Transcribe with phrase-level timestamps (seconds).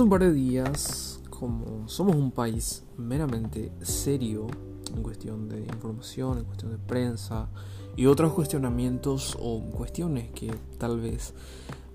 [0.00, 4.46] Hace un par de días, como somos un país meramente serio
[4.96, 7.50] en cuestión de información, en cuestión de prensa
[7.96, 11.34] y otros cuestionamientos o cuestiones que tal vez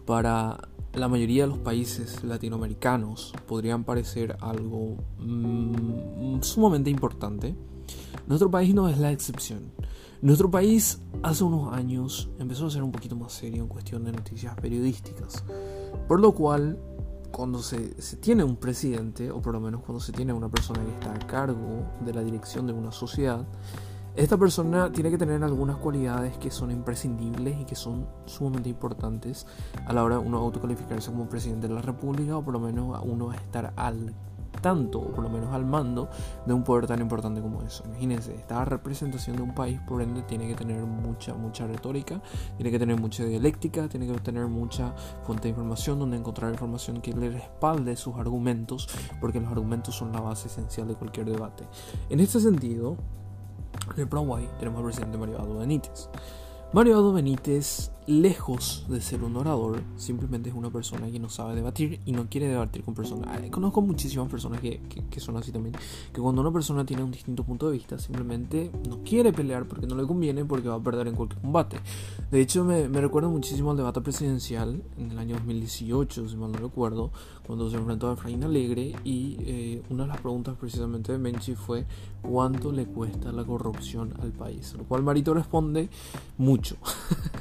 [0.05, 7.55] para la mayoría de los países latinoamericanos podrían parecer algo mm, sumamente importante,
[8.27, 9.71] nuestro país no es la excepción.
[10.21, 14.11] Nuestro país hace unos años empezó a ser un poquito más serio en cuestión de
[14.11, 15.44] noticias periodísticas,
[16.08, 16.77] por lo cual
[17.35, 17.77] cuando se,
[18.21, 21.27] tiene un presidente, o por lo menos cuando se tiene una persona que está a
[21.27, 23.45] cargo de la dirección de una sociedad,
[24.16, 29.45] esta persona tiene que tener algunas cualidades que son imprescindibles y que son sumamente importantes
[29.85, 32.98] a la hora de uno autocalificarse como presidente de la república o por lo menos
[33.03, 34.16] uno estar al
[34.65, 36.09] tanto, o por lo menos al mando,
[36.43, 37.83] de un poder tan importante como eso.
[37.85, 42.19] Imagínense, esta representación de un país, por ende, tiene que tener mucha, mucha retórica,
[42.57, 46.99] tiene que tener mucha dialéctica, tiene que tener mucha fuente de información donde encontrar información
[46.99, 48.89] que le respalde sus argumentos,
[49.22, 51.67] porque los argumentos son la base esencial de cualquier debate.
[52.09, 52.97] En este sentido,
[53.94, 56.09] en el Paraguay tenemos al presidente Mario Abdo Benítez.
[56.73, 62.00] Mario Benítez lejos de ser un orador, simplemente es una persona que no sabe debatir
[62.06, 63.39] y no quiere debatir con personas.
[63.50, 65.75] Conozco muchísimas personas que, que, son así también,
[66.14, 69.88] que cuando una persona tiene un distinto punto de vista, simplemente no quiere pelear porque
[69.88, 71.78] no le conviene, porque va a perder en cualquier combate.
[72.31, 76.52] De hecho, me, me recuerda muchísimo al debate presidencial en el año 2018, si mal
[76.52, 77.12] no recuerdo,
[77.45, 81.56] cuando se enfrentó a Efraín Alegre y eh, una de las preguntas precisamente de Menchi
[81.56, 81.86] fue
[82.22, 84.73] ¿cuánto le cuesta la corrupción al país?
[84.78, 85.90] Lo cual Marito responde
[86.38, 86.78] mucho.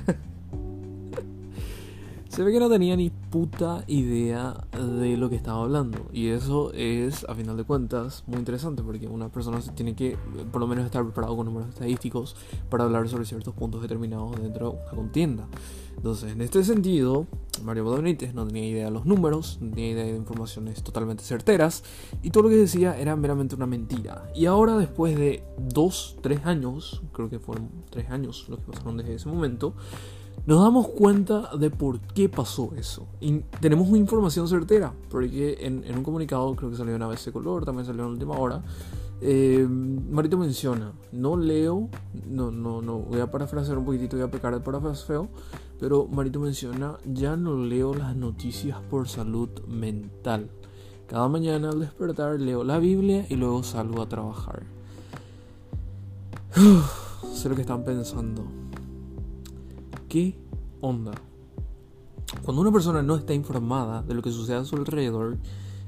[2.35, 6.09] Se ve que no tenía ni puta idea de lo que estaba hablando.
[6.13, 10.19] Y eso es, a final de cuentas, muy interesante porque una persona tiene que,
[10.51, 12.35] por lo menos, estar preparado con números estadísticos
[12.69, 15.47] para hablar sobre ciertos puntos determinados dentro de una contienda.
[15.97, 17.29] Entonces, en este sentido,
[17.63, 21.85] Mario Benítez no tenía idea de los números, no tenía idea de informaciones totalmente certeras
[22.21, 24.29] y todo lo que decía era meramente una mentira.
[24.35, 28.97] Y ahora, después de dos, tres años, creo que fueron tres años los que pasaron
[28.97, 29.75] desde ese momento,
[30.47, 33.07] nos damos cuenta de por qué pasó eso.
[33.61, 37.87] Tenemos una información certera, porque en, un comunicado, creo que salió vez de color, también
[37.87, 38.63] salió en última hora,
[39.21, 41.89] eh, Marito menciona, no leo,
[42.29, 45.29] no, no, no, voy a parafrasear un poquitito, voy a pecar de parafraseo,
[45.81, 50.51] pero Marito menciona, ya no leo las noticias por salud mental.
[51.07, 54.63] Cada mañana al despertar leo la Biblia y luego salgo a trabajar.
[57.35, 58.64] sé lo que están pensando.
[60.15, 60.39] ¿Qué
[60.81, 61.11] onda?
[62.45, 65.39] Cuando una persona no está informada de lo que sucede a su alrededor,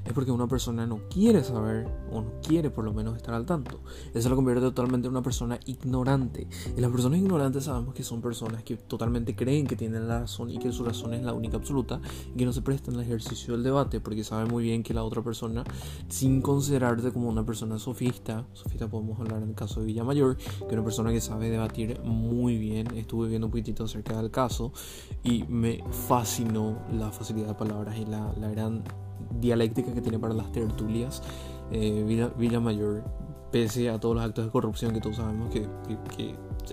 [0.07, 3.45] es porque una persona no quiere saber o no quiere por lo menos estar al
[3.45, 3.81] tanto.
[4.13, 6.47] Eso lo convierte totalmente en una persona ignorante.
[6.75, 10.49] Y las personas ignorantes sabemos que son personas que totalmente creen que tienen la razón
[10.49, 11.99] y que su razón es la única absoluta
[12.33, 15.03] y que no se prestan al ejercicio del debate porque saben muy bien que la
[15.03, 15.65] otra persona,
[16.07, 20.67] sin considerarse como una persona sofista, sofista podemos hablar en el caso de Villamayor, que
[20.67, 22.87] es una persona que sabe debatir muy bien.
[22.95, 24.71] Estuve viendo un poquitito acerca del caso
[25.23, 28.83] y me fascinó la facilidad de palabras y la, la gran
[29.39, 31.21] dialéctica que tiene para las tertulias,
[31.71, 33.03] eh, Villa, Mayor,
[33.51, 35.67] pese a todos los actos de corrupción que todos sabemos que,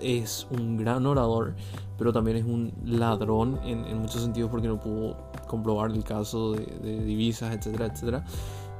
[0.01, 1.55] es un gran orador,
[1.97, 5.15] pero también es un ladrón en, muchos sentidos porque no pudo
[5.47, 8.25] comprobar el caso de, divisas, etcétera, etcétera.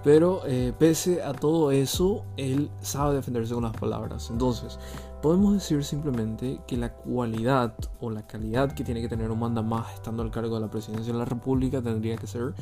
[0.04, 4.30] Pero eh, pese a todo eso, él sabe defenderse con las palabras.
[4.30, 4.78] Entonces,
[5.22, 9.64] podemos decir simplemente que la cualidad o la calidad que tiene que tener un manda
[9.64, 12.54] más estando al cargo de la presidencia de la República tendría que ser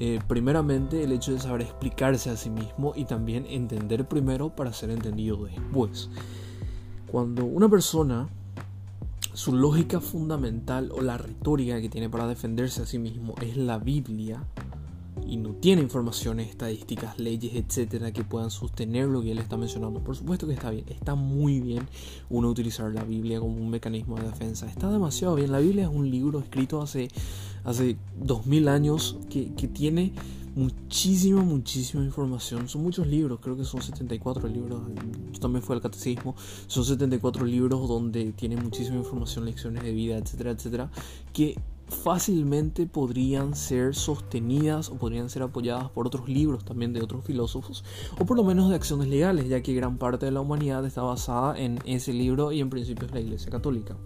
[0.00, 4.72] eh, primeramente el hecho de saber explicarse a sí mismo y también entender primero para
[4.72, 6.08] ser entendido después.
[7.08, 8.28] Cuando una persona,
[9.32, 13.78] su lógica fundamental o la retórica que tiene para defenderse a sí mismo es la
[13.78, 14.44] Biblia,
[15.26, 20.00] y no tiene informaciones, estadísticas, leyes, etcétera, que puedan sostener lo que él está mencionando.
[20.00, 21.86] Por supuesto que está bien, está muy bien
[22.30, 24.66] uno utilizar la Biblia como un mecanismo de defensa.
[24.66, 25.52] Está demasiado bien.
[25.52, 27.08] La Biblia es un libro escrito hace,
[27.64, 30.12] hace 2000 años que, que tiene
[30.58, 32.68] muchísima, muchísima información.
[32.68, 34.82] Son muchos libros, creo que son 74 libros.
[35.40, 36.34] También fue al catecismo.
[36.66, 40.90] Son 74 libros donde tiene muchísima información, lecciones de vida, etcétera, etcétera,
[41.32, 41.56] que
[41.88, 47.84] fácilmente podrían ser sostenidas o podrían ser apoyadas por otros libros también de otros filósofos
[48.18, 51.02] o por lo menos de acciones legales ya que gran parte de la humanidad está
[51.02, 53.96] basada en ese libro y en principios de la Iglesia Católica.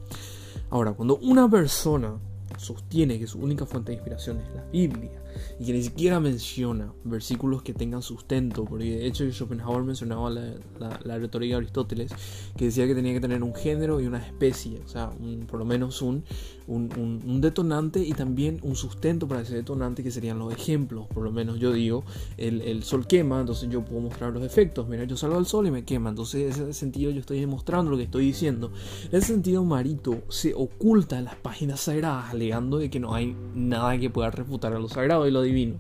[0.71, 2.19] Ahora, cuando una persona
[2.59, 5.23] sostiene que su única fuente de inspiración es la Biblia
[5.59, 11.19] y que ni siquiera menciona versículos que tengan sustento, porque de hecho Schopenhauer mencionaba la,
[11.19, 12.13] retórica de Aristóteles,
[12.57, 15.11] que decía que tenía que tener un género y una especie, o sea,
[15.49, 16.25] por lo menos un,
[16.73, 21.33] un, detonante y también un sustento para ese detonante que serían los ejemplos, por lo
[21.33, 22.05] menos yo digo,
[22.37, 25.71] el, sol quema, entonces yo puedo mostrar los efectos, mira, yo salgo al sol y
[25.71, 28.73] me quema, entonces en ese sentido yo estoy demostrando lo que estoy diciendo.
[29.11, 33.37] En ese sentido Marito se oculta en las páginas sagradas alegando de que no hay
[33.55, 35.77] nada que pueda refutar a lo sagrado y lo divino,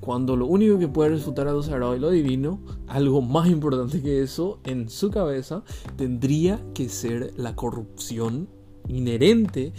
[0.00, 4.02] cuando lo único que puede refutar a lo sagrado y lo divino, algo más importante
[4.02, 5.62] que eso, en su cabeza,
[5.96, 8.48] tendría que ser la corrupción
[8.88, 9.72] inherente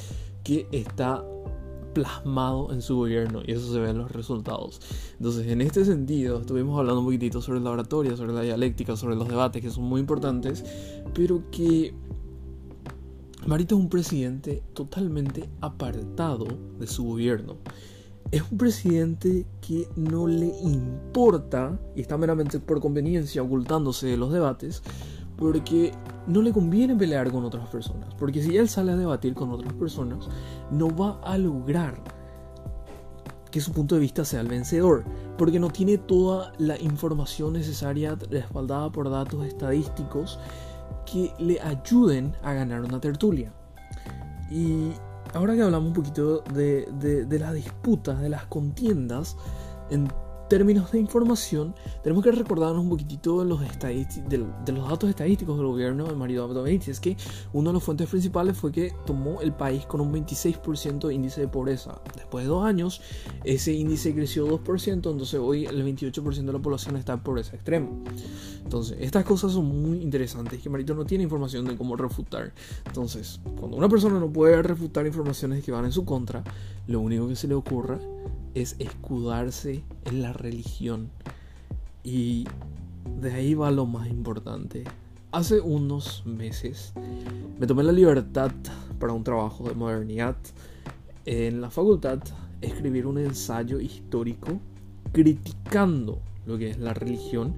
[0.47, 1.25] que está
[1.93, 4.79] plasmado en su gobierno y eso se ve en los resultados.
[5.17, 9.17] Entonces, en este sentido, estuvimos hablando un poquitito sobre la oratoria, sobre la dialéctica, sobre
[9.17, 10.63] los debates que son muy importantes,
[11.13, 11.93] pero que
[13.45, 16.47] Marito es un presidente totalmente apartado
[16.79, 17.57] de su gobierno
[18.31, 24.31] es un presidente que no le importa, y está meramente por conveniencia ocultándose de los
[24.31, 24.83] debates,
[25.37, 25.91] porque
[26.25, 28.13] no le conviene pelear con otras personas.
[28.15, 30.27] Porque si él sale a debatir con otras personas,
[30.71, 32.01] no va a lograr
[33.51, 35.05] que su punto de vista sea el vencedor,
[35.37, 40.39] porque no tiene toda la información necesaria respaldada por datos estadísticos
[41.05, 43.53] que le ayuden a ganar una tertulia.
[44.51, 44.91] Y
[45.33, 46.87] ahora que hablamos un poquito de,
[47.27, 49.37] de, las disputas, de las contiendas
[49.89, 50.07] en
[50.47, 55.67] términos de información, tenemos que recordarnos un poquitito de los, de, los datos estadísticos del
[55.67, 57.17] gobierno de Mario Abdo Es que
[57.53, 61.41] una de las fuentes principales fue que tomó el país con un 26% de índice
[61.41, 62.01] de pobreza.
[62.15, 63.01] Después de dos años,
[63.43, 67.89] ese índice creció 2%, entonces hoy el 28% de la población está en pobreza extrema.
[68.63, 72.53] Entonces, estas cosas son muy interesantes que Marito no tiene información de cómo refutar.
[72.85, 76.43] Entonces, cuando una persona no puede refutar informaciones que van en su contra,
[76.87, 77.99] lo único que se le ocurra
[78.61, 81.09] es escudarse en la religión.
[82.03, 82.45] Y
[83.19, 84.83] de ahí va lo más importante.
[85.31, 86.93] Hace unos meses
[87.59, 88.51] me tomé la libertad
[88.99, 90.35] para un trabajo de modernidad
[91.25, 92.19] en la facultad
[92.61, 94.59] escribir un ensayo histórico
[95.11, 97.55] criticando lo que es la religión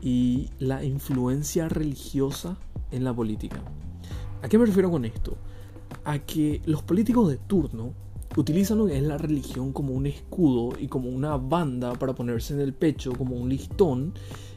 [0.00, 2.56] y la influencia religiosa
[2.90, 3.62] en la política.
[4.42, 5.36] ¿A qué me refiero con esto?
[6.04, 7.92] A que los políticos de turno
[8.36, 12.54] utilizan lo que es la religión como un escudo y como una banda para ponerse
[12.54, 14.14] en el pecho, como un listón,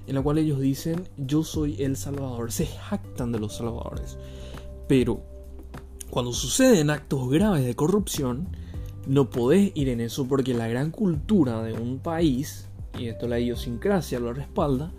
[0.07, 4.18] en la cual ellos dicen yo soy el Salvador, se jactan de los salvadores.
[4.88, 5.22] Pero
[6.10, 8.48] cuando suceden actos graves de corrupción,
[9.07, 12.68] no podés ir en eso porque la gran cultura de un país,
[12.98, 14.92] y esto la idiosincrasia lo respalda,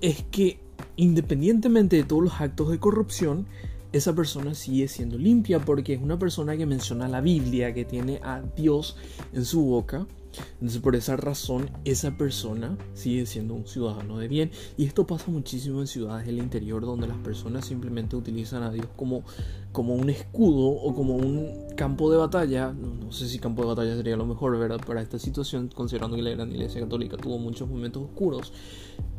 [0.00, 0.60] es que
[0.96, 3.46] independientemente de todos los actos de corrupción,
[3.92, 8.20] esa persona sigue siendo limpia porque es una persona que menciona la Biblia, que tiene
[8.22, 8.96] a Dios
[9.32, 10.06] en su boca.
[10.54, 14.50] Entonces por esa razón esa persona sigue siendo un ciudadano de bien.
[14.76, 18.86] Y esto pasa muchísimo en ciudades del interior donde las personas simplemente utilizan a Dios
[18.96, 19.24] como,
[19.72, 22.72] como un escudo o como un campo de batalla.
[22.72, 24.80] No, sé si campo de batalla sería lo mejor, ¿verdad?
[24.86, 28.52] Para esta situación, considerando que la gran iglesia católica tuvo muchos momentos oscuros.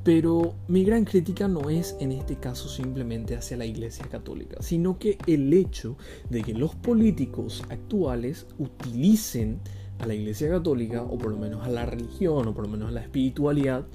[0.03, 4.97] Pero mi gran crítica no es en este caso simplemente hacia la Iglesia Católica, sino
[4.97, 5.95] que el hecho
[6.29, 9.59] de que los políticos actuales utilicen
[10.01, 12.89] a la Iglesia Católica, o por lo menos a la religión, o por lo menos
[12.89, 13.85] a la espiritualidad,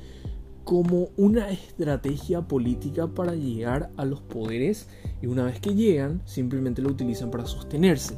[0.65, 4.89] como una estrategia política para llegar a los poderes
[5.23, 8.17] y una vez que llegan simplemente lo utilizan para sostenerse.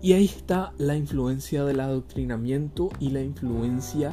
[0.00, 4.12] Y ahí está la influencia del adoctrinamiento y la influencia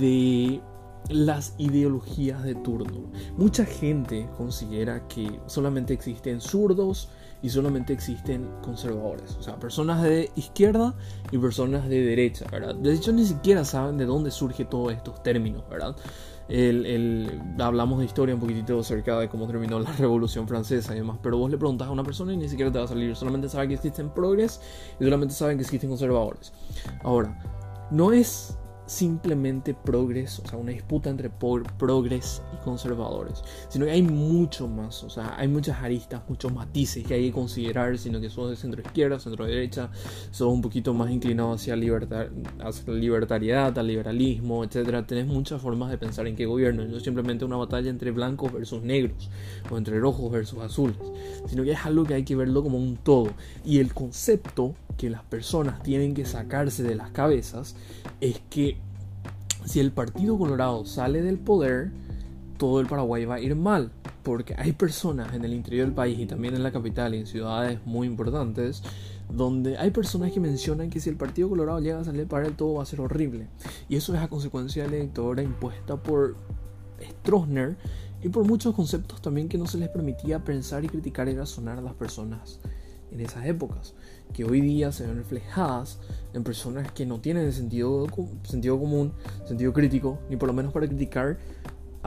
[0.00, 0.60] de
[1.08, 3.10] las ideologías de turno.
[3.36, 7.08] Mucha gente considera que solamente existen zurdos
[7.42, 10.94] y solamente existen conservadores, o sea, personas de izquierda
[11.30, 12.74] y personas de derecha, ¿verdad?
[12.74, 15.94] De hecho, ni siquiera saben de dónde surgen todos estos términos, ¿verdad?
[16.48, 21.18] El, hablamos de historia un poquitito acerca de cómo terminó la Revolución Francesa y demás,
[21.22, 23.48] pero vos le preguntas a una persona y ni siquiera te va a salir, solamente
[23.48, 24.60] sabe que existen progres
[25.00, 26.52] y solamente saben que existen conservadores.
[27.02, 27.36] Ahora,
[27.90, 34.02] no es simplemente progreso, o sea, una disputa entre progres y conservadores, sino que hay
[34.02, 38.30] mucho más, o sea, hay muchas aristas, muchos matices que hay que considerar, sino que
[38.30, 39.90] sos de centro izquierda, centro derecha,
[40.30, 42.26] sos un poquito más inclinado hacia, libertad,
[42.60, 45.06] hacia la libertariedad, al liberalismo, etcétera.
[45.06, 48.52] Tenés muchas formas de pensar en qué gobierno, no es simplemente una batalla entre blancos
[48.52, 49.30] versus negros
[49.70, 50.96] o entre rojos versus azules,
[51.48, 53.32] sino que es algo que hay que verlo como un todo.
[53.64, 57.76] Y el concepto que las personas tienen que sacarse de las cabezas
[58.20, 58.75] es que
[59.64, 61.90] si el Partido Colorado sale del poder,
[62.58, 63.90] todo el Paraguay va a ir mal.
[64.22, 67.26] porque hay personas en el interior del país y también en la capital y en
[67.26, 68.82] ciudades muy importantes
[69.32, 72.56] donde hay personas que mencionan que si el Partido Colorado llega a salir para él
[72.56, 73.46] todo va a ser horrible.
[73.88, 76.34] Y eso es a consecuencia de la dictadura impuesta por
[77.00, 77.76] Stroessner
[78.22, 81.78] y por muchos conceptos también que no se les permitía pensar y criticar y razonar
[81.78, 82.58] a las personas
[83.12, 83.94] en esas épocas,
[84.32, 85.98] que hoy día se ven reflejadas
[86.32, 88.06] en personas que no tienen sentido,
[88.44, 89.12] sentido común,
[89.46, 91.38] sentido crítico, ni por lo menos para criticar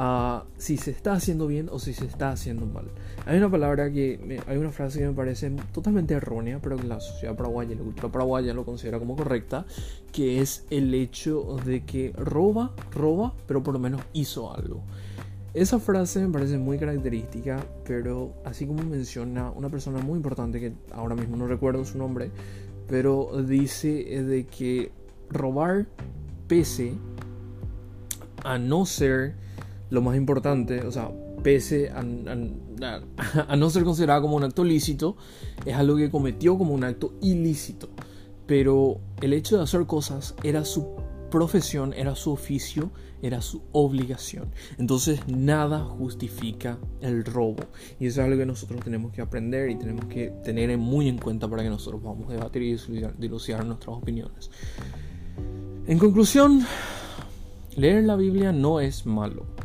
[0.01, 2.85] a si se está haciendo bien o si se está haciendo mal.
[3.25, 7.01] Hay una palabra que, hay una frase que me parece totalmente errónea, pero que la
[7.01, 9.65] sociedad paraguaya, la cultura paraguaya lo considera como correcta,
[10.13, 14.83] que es el hecho de que roba, roba, pero por lo menos hizo algo.
[15.53, 20.73] Esa frase me parece muy característica, pero así como menciona una persona muy importante que
[20.91, 22.29] ahora mismo no recuerdo su nombre,
[22.87, 23.87] pero dice
[24.23, 24.91] de que
[25.29, 25.87] robar
[26.47, 26.93] pese
[28.43, 29.35] a no ser
[29.89, 31.99] lo más importante, o sea, pese a,
[33.47, 35.17] a, no ser considerado como un acto lícito,
[35.65, 37.89] es algo que cometió como un acto ilícito.
[38.45, 40.87] Pero el hecho de hacer cosas era su
[41.29, 44.51] profesión, era su oficio, era su obligación.
[44.77, 47.63] Entonces nada justifica el robo.
[47.99, 51.17] Y eso es algo que nosotros tenemos que aprender y tenemos que tener muy en
[51.17, 52.77] cuenta para que nosotros podamos debatir y
[53.17, 54.49] dilucidar nuestras opiniones.
[55.87, 56.65] En conclusión,
[57.75, 59.58] leer la Biblia no es malo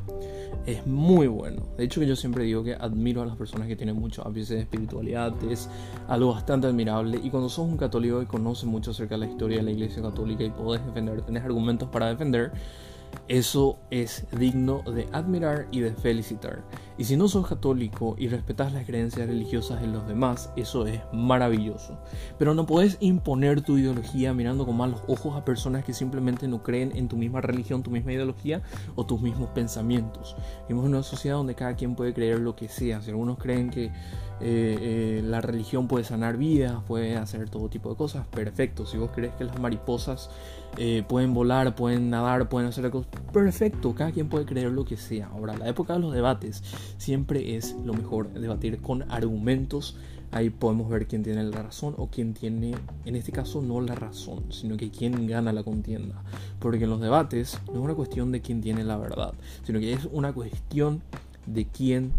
[0.66, 1.62] es muy bueno.
[1.76, 4.54] De hecho, que yo siempre digo que admiro a las personas que tienen mucho ápice
[4.54, 5.68] de espiritualidad, es
[6.09, 7.21] algo bastante admirable.
[7.23, 10.02] Y cuando sos un católico y conoces mucho acerca de la historia de la Iglesia
[10.02, 12.52] Católica y podés defender, tenés argumentos para defender,
[13.28, 16.62] eso es digno de admirar y de felicitar.
[16.97, 21.00] Y si no sos católico y respetas las creencias religiosas de los demás, eso es
[21.12, 21.99] maravilloso.
[22.38, 26.62] Pero no puedes imponer tu ideología mirando con malos ojos a personas que simplemente no
[26.62, 28.62] creen en tu misma religión, tu misma ideología
[28.94, 30.37] o tus mismos pensamientos.
[30.68, 33.02] Vivimos en una sociedad donde cada quien puede creer lo que sea.
[33.02, 33.90] Si algunos creen que
[34.40, 38.85] eh, eh, la religión puede sanar vidas, puede hacer todo tipo de cosas, perfecto.
[38.85, 40.30] Si vos crees que las mariposas
[40.76, 43.95] eh, pueden volar, pueden nadar, pueden hacer cosas, perfecto.
[43.95, 45.29] Cada quien puede creer lo que sea.
[45.29, 46.63] Ahora, la época de los debates
[46.99, 49.97] siempre es lo mejor, debatir con argumentos.
[50.31, 53.95] Ahí podemos ver quién tiene la razón o quién tiene, en este caso, no la
[53.95, 56.23] razón, sino que quién gana la contienda.
[56.59, 59.93] Porque en los debates no es una cuestión de quién tiene la verdad, sino que
[59.93, 61.03] es una cuestión
[61.47, 62.13] de quién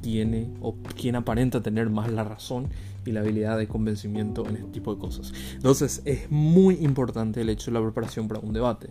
[0.00, 2.68] tiene o quién aparenta tener más la razón
[3.06, 5.32] y la habilidad de convencimiento en este tipo de cosas.
[5.54, 8.90] Entonces es muy importante el hecho de la preparación para un debate.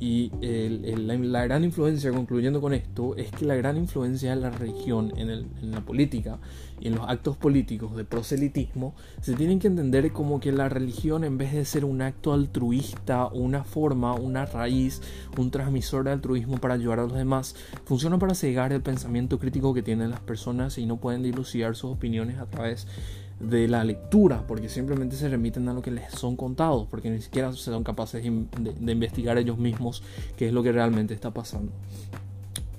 [0.00, 5.12] Y la, gran influencia, concluyendo con esto, es que la gran influencia de la religión
[5.16, 6.38] en, en la política
[6.80, 11.24] y en los actos políticos de proselitismo se tienen que entender como que la religión
[11.24, 15.00] en vez de ser un acto altruista, una forma, una raíz,
[15.38, 19.72] un transmisor de altruismo para ayudar a los demás, funciona para cegar el pensamiento crítico
[19.72, 24.44] que tienen las personas y no pueden dilucidar sus opiniones a través de la lectura,
[24.46, 28.22] porque simplemente se remiten a lo que les son contados, porque ni siquiera son capaces
[28.22, 30.02] de, investigar ellos mismos
[30.36, 31.72] qué es lo que realmente está pasando.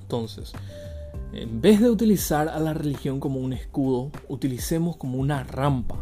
[0.02, 0.54] Entonces,
[1.34, 5.98] en vez de utilizar a la religión como un escudo, utilicemos como una rampa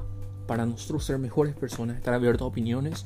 [0.47, 3.05] para nosotros ser mejores personas, estar abiertos a opiniones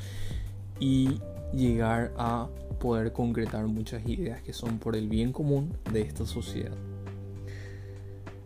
[0.80, 1.20] y
[1.54, 2.48] llegar a
[2.80, 6.74] poder concretar muchas ideas que son por el bien común de esta sociedad.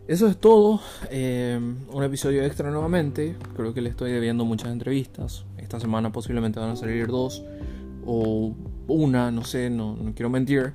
[0.08, 0.80] Eso es todo.
[1.10, 1.58] Eh,
[1.92, 3.36] un episodio extra nuevamente.
[3.54, 5.44] Creo que le estoy debiendo muchas entrevistas.
[5.58, 7.44] Esta semana posiblemente van a salir dos
[8.04, 8.52] o
[8.88, 10.74] una, no sé, no, quiero mentir.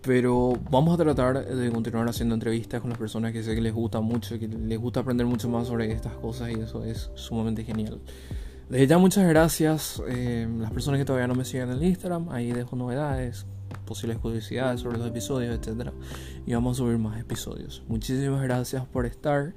[0.00, 3.74] Pero vamos a tratar de continuar haciendo entrevistas con las personas que sé que les
[3.74, 7.62] gusta mucho, que les gusta aprender mucho más sobre estas cosas y eso es sumamente
[7.62, 8.00] genial.
[8.68, 10.02] Desde ya muchas gracias.
[10.08, 13.46] Eh, las personas que todavía no me siguen en Instagram, ahí dejo novedades,
[13.78, 15.90] posibles curiosidades sobre los episodios, etc.
[16.46, 17.82] Y vamos a subir más episodios.
[17.88, 19.54] Muchísimas gracias por estar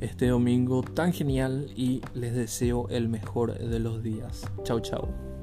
[0.00, 4.44] este domingo tan genial y les deseo el mejor de los días.
[4.64, 5.33] Chao, chao.